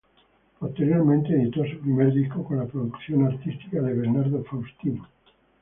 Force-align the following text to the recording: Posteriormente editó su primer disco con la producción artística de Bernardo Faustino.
Posteriormente 0.57 1.29
editó 1.35 1.63
su 1.63 1.77
primer 1.77 2.11
disco 2.11 2.43
con 2.43 2.57
la 2.57 2.65
producción 2.65 3.27
artística 3.27 3.79
de 3.81 3.93
Bernardo 3.93 4.43
Faustino. 4.45 5.07